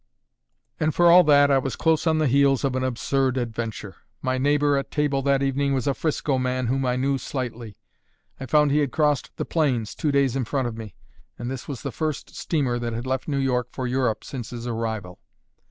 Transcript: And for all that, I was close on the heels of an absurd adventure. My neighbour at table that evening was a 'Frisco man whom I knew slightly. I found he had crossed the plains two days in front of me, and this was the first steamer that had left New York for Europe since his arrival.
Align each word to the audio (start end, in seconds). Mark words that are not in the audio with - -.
And 0.79 0.95
for 0.95 1.11
all 1.11 1.23
that, 1.25 1.51
I 1.51 1.59
was 1.59 1.75
close 1.75 2.07
on 2.07 2.17
the 2.17 2.25
heels 2.25 2.63
of 2.63 2.75
an 2.75 2.83
absurd 2.83 3.37
adventure. 3.37 3.97
My 4.19 4.39
neighbour 4.39 4.75
at 4.75 4.89
table 4.89 5.21
that 5.21 5.43
evening 5.43 5.75
was 5.75 5.85
a 5.85 5.93
'Frisco 5.93 6.39
man 6.39 6.65
whom 6.65 6.87
I 6.87 6.95
knew 6.95 7.19
slightly. 7.19 7.77
I 8.39 8.47
found 8.47 8.71
he 8.71 8.79
had 8.79 8.91
crossed 8.91 9.37
the 9.37 9.45
plains 9.45 9.93
two 9.93 10.11
days 10.11 10.35
in 10.35 10.45
front 10.45 10.67
of 10.67 10.75
me, 10.75 10.95
and 11.37 11.51
this 11.51 11.67
was 11.67 11.83
the 11.83 11.91
first 11.91 12.35
steamer 12.35 12.79
that 12.79 12.93
had 12.93 13.05
left 13.05 13.27
New 13.27 13.37
York 13.37 13.67
for 13.71 13.85
Europe 13.85 14.23
since 14.23 14.49
his 14.49 14.65
arrival. 14.65 15.19